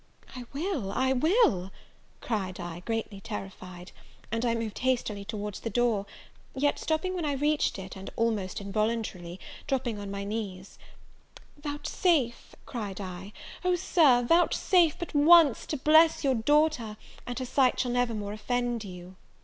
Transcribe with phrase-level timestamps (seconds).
[0.35, 1.69] "I will, I will,"
[2.21, 3.91] cried I, greatly terrified;
[4.31, 6.07] and I moved hastily towards the door:
[6.55, 10.79] yet, stopping when I reached it, and, almost involuntarily, dropping on my knees,
[11.59, 13.31] "Vouchsafe," cried I,
[13.63, 16.97] "Oh, Sir, vouchsafe but once to bless your daughter,
[17.27, 19.17] and her sight shall never more offend you!"